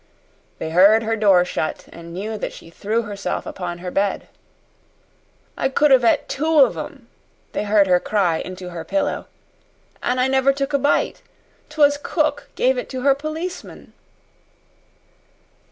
[0.57, 4.29] They heard her door shut, and knew that she threw herself upon her bed.
[5.55, 7.07] "I could 'ave e't two of 'em,"
[7.51, 9.27] they heard her cry into her pillow.
[10.01, 11.21] "An' I never took a bite.
[11.69, 13.93] 'Twas cook give it to her policeman."